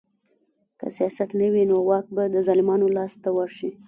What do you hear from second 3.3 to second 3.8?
ورشي